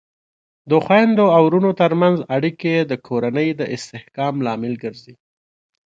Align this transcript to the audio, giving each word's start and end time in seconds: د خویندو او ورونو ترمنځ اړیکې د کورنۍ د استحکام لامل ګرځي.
د 0.69 0.71
خویندو 0.85 1.25
او 1.35 1.41
ورونو 1.47 1.71
ترمنځ 1.81 2.17
اړیکې 2.35 2.73
د 2.81 2.93
کورنۍ 3.07 3.49
د 3.59 3.61
استحکام 3.75 4.35
لامل 4.45 4.73
ګرځي. 4.83 5.15